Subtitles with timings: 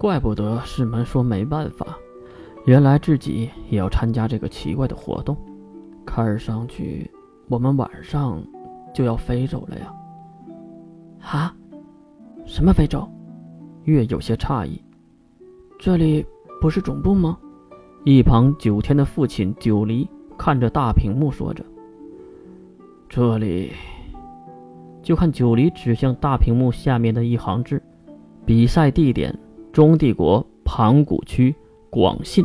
[0.00, 1.86] 怪不得师门说没办法，
[2.64, 5.36] 原来自己也要参加这个奇怪的活动。
[6.06, 7.10] 看上去
[7.48, 8.42] 我们晚上
[8.94, 9.92] 就要飞走了呀！
[11.20, 11.54] 啊？
[12.46, 13.06] 什么飞走？
[13.84, 14.82] 月有些诧异。
[15.78, 16.24] 这里
[16.62, 17.36] 不是总部吗？
[18.06, 20.08] 一旁九天的父亲九黎
[20.38, 21.62] 看着大屏幕说着
[23.06, 23.72] ：“这里。”
[25.04, 27.82] 就看九黎指向大屏幕下面的一行字
[28.46, 29.38] ：“比赛地点。”
[29.72, 31.54] 中帝国盘古区
[31.90, 32.44] 广信，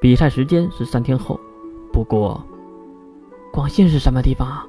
[0.00, 1.38] 比赛时间是三天后。
[1.92, 2.42] 不过，
[3.52, 4.66] 广信是什么地方啊？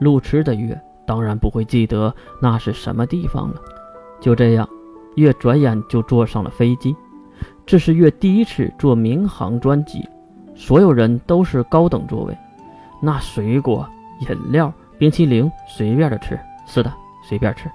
[0.00, 3.56] 路痴的月当然不会记得那是什么地方了。
[4.20, 4.68] 就这样，
[5.14, 6.94] 月转眼就坐上了飞机。
[7.64, 10.06] 这是月第一次坐民航专机，
[10.54, 12.36] 所有人都是高等座位。
[13.00, 13.88] 那水果、
[14.20, 16.92] 饮料、冰淇淋随便的吃，是的，
[17.26, 17.70] 随便吃。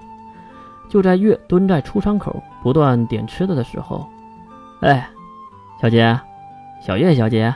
[0.88, 4.06] 就在月蹲在出舱口不断点吃的的时候，
[4.80, 5.08] 哎，
[5.80, 6.18] 小姐，
[6.86, 7.54] 小月小姐，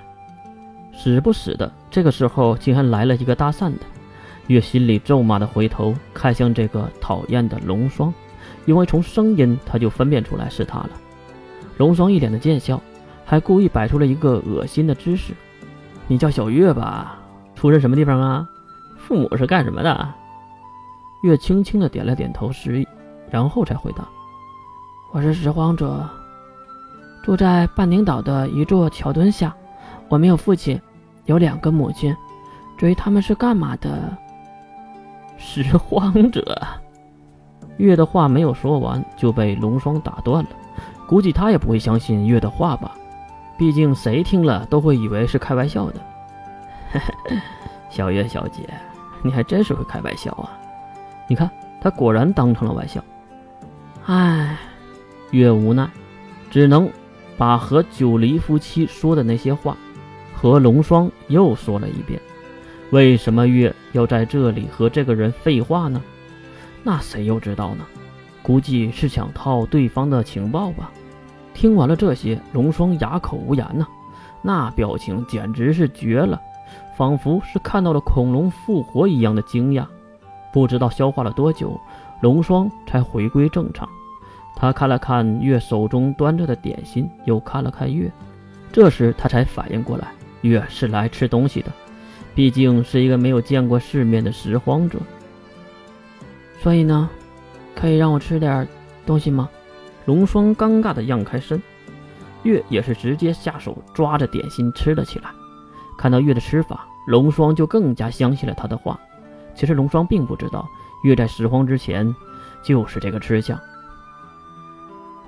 [0.94, 1.70] 死不死的？
[1.90, 3.80] 这个时候竟然来了一个搭讪的，
[4.46, 8.12] 月心里咒骂的回头看向这个讨厌的龙霜，
[8.64, 10.90] 因为从声音他就分辨出来是他了。
[11.76, 12.80] 龙霜一脸的贱笑，
[13.24, 15.34] 还故意摆出了一个恶心的姿势。
[16.06, 17.18] 你叫小月吧？
[17.54, 18.48] 出身什么地方啊？
[18.96, 20.08] 父母是干什么的？
[21.22, 22.86] 月轻轻的点了点头，示意。
[23.30, 24.06] 然后才回答
[25.12, 26.08] ：“我是拾荒者，
[27.22, 29.54] 住在半宁岛的一座桥墩下。
[30.08, 30.80] 我没有父亲，
[31.24, 32.16] 有两个母亲。
[32.78, 34.16] 至于他们是干嘛的？”
[35.38, 36.60] 拾荒者，
[37.76, 40.50] 月的话没有说完就被龙霜打断了。
[41.06, 42.96] 估计他也不会相信月的话吧？
[43.58, 46.00] 毕竟谁听了都会以为是开玩笑的。
[47.90, 48.68] 小月小姐，
[49.22, 50.50] 你还真是会开玩笑啊！
[51.26, 53.02] 你看，他果然当成了玩笑。
[54.08, 54.56] 唉，
[55.32, 55.90] 月无奈，
[56.48, 56.88] 只能
[57.36, 59.76] 把和九离夫妻说的那些话，
[60.32, 62.20] 和龙霜又说了一遍。
[62.92, 66.00] 为什么月要在这里和这个人废话呢？
[66.84, 67.84] 那谁又知道呢？
[68.44, 70.92] 估计是想套对方的情报吧。
[71.52, 73.88] 听完了这些，龙霜哑口无言呐，
[74.40, 76.40] 那表情简直是绝了，
[76.96, 79.84] 仿佛是看到了恐龙复活一样的惊讶。
[80.52, 81.78] 不知道消化了多久。
[82.20, 83.88] 龙霜才回归正常，
[84.56, 88.10] 他看了看月手中端着的点心，又看了看月，
[88.72, 90.08] 这时他才反应过来，
[90.40, 91.70] 月是来吃东西的，
[92.34, 94.98] 毕竟是一个没有见过世面的拾荒者。
[96.58, 97.08] 所以呢，
[97.74, 98.66] 可以让我吃点
[99.04, 99.48] 东西吗？
[100.06, 101.60] 龙霜尴尬的让开身，
[102.44, 105.28] 月也是直接下手抓着点心吃了起来。
[105.98, 108.98] 看到月的吃法，龙霜就更加相信了他的话。
[109.54, 110.66] 其实龙霜并不知道。
[111.02, 112.14] 月在拾荒之前，
[112.62, 113.58] 就是这个吃相。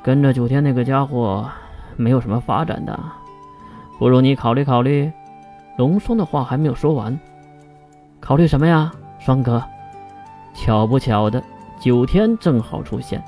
[0.02, 1.48] 跟着九天那个家伙，
[1.96, 2.98] 没有什么发展的，
[3.98, 5.10] 不如你考虑考虑。
[5.76, 7.16] 龙霜的话还没有说完，
[8.20, 8.90] 考虑什么呀，
[9.20, 9.62] 霜哥？
[10.54, 11.40] 巧不巧的，
[11.78, 13.22] 九天正好出现，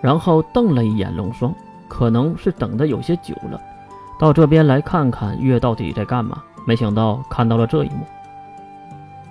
[0.00, 1.54] 然后瞪了一眼龙霜，
[1.86, 3.60] 可能是等的有些久了，
[4.18, 6.42] 到这边来看看月到底在干嘛。
[6.66, 8.06] 没想到看到了这一幕，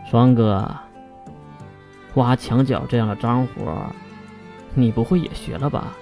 [0.05, 0.71] 霜哥。
[2.15, 3.89] 挖墙角这样的脏活，
[4.73, 5.93] 你不会也学了吧？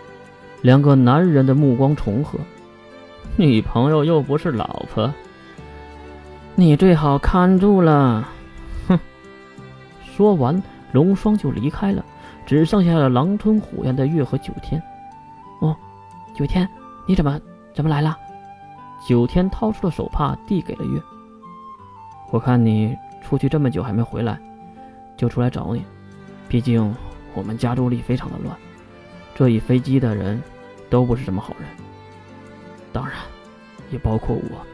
[0.62, 2.40] 两个男人的目光重合，
[3.36, 5.14] 女朋友又不是老婆，
[6.56, 8.28] 你最好看住了。
[8.88, 8.98] 哼！
[10.16, 12.06] 说完，龙霜就离开了，
[12.46, 14.82] 只剩下了狼吞虎咽的月和九天。
[15.60, 15.76] 哦，
[16.34, 16.68] 九天，
[17.08, 17.40] 你怎么
[17.74, 18.16] 怎么来了？
[19.06, 21.02] 九天掏出了手帕递给了月。
[22.32, 24.40] 我看你出去这么久还没回来，
[25.18, 25.84] 就出来找你。
[26.48, 26.96] 毕竟
[27.34, 28.56] 我们加州里非常的乱，
[29.34, 30.42] 这一飞机的人
[30.90, 31.68] 都不是什么好人，
[32.92, 33.16] 当然
[33.90, 34.66] 也包括我。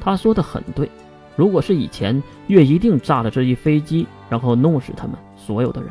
[0.00, 0.90] 他说的很对，
[1.36, 5.90] 如果是以前，月一定炸了这一飞机，然后弄死他们所有的人，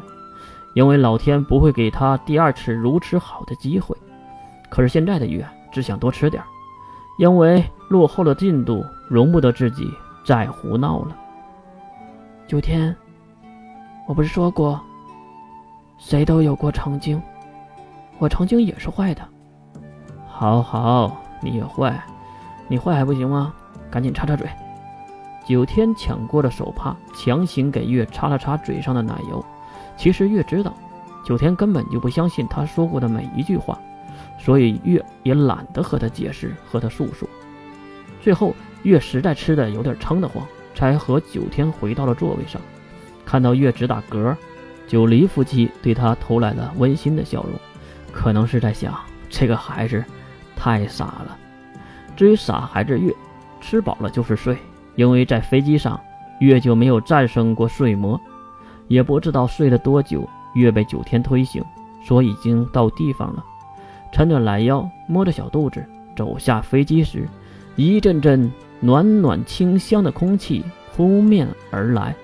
[0.75, 3.95] 因为老天不会给他第二次如此好的机会。
[4.69, 6.43] 可是现在的月只想多吃点，
[7.17, 9.89] 因为落后的进度容不得自己
[10.25, 11.17] 再胡闹了。
[12.47, 12.95] 九天。
[14.05, 14.79] 我不是说过，
[15.97, 17.21] 谁都有过曾经，
[18.19, 19.21] 我曾经也是坏的。
[20.27, 22.03] 好好，你也坏，
[22.67, 23.53] 你坏还不行吗？
[23.89, 24.47] 赶紧擦擦嘴。
[25.45, 29.43] 九天抢过了手帕，强行给月擦了擦嘴上的奶油。
[29.95, 30.73] 其实月知道，
[31.25, 33.77] 九天根本就不相信他说过的每一句话，
[34.37, 37.27] 所以月也懒得和他解释，和他诉说。
[38.21, 38.53] 最后，
[38.83, 40.45] 月实在吃的有点撑得慌，
[40.75, 42.61] 才和九天回到了座位上。
[43.33, 44.35] 看到月直打嗝，
[44.87, 47.53] 九黎夫妻对他投来了温馨的笑容，
[48.11, 48.93] 可能是在想
[49.27, 50.05] 这个孩子
[50.55, 51.35] 太傻了。
[52.15, 53.11] 至于傻孩子月，
[53.59, 54.55] 吃饱了就是睡，
[54.95, 55.99] 因为在飞机上，
[56.41, 58.21] 月就没有战胜过睡魔，
[58.87, 60.29] 也不知道睡了多久。
[60.53, 61.65] 月被九天推醒，
[62.05, 63.43] 说已经到地方了，
[64.13, 65.83] 抻着懒腰，摸着小肚子，
[66.15, 67.27] 走下飞机时，
[67.77, 70.63] 一阵阵暖暖清香的空气
[70.95, 72.15] 扑面而来。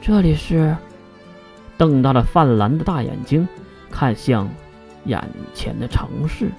[0.00, 0.76] 这里是，
[1.76, 3.46] 瞪大了泛蓝的大眼睛，
[3.90, 4.48] 看向
[5.04, 5.22] 眼
[5.52, 6.50] 前的城市。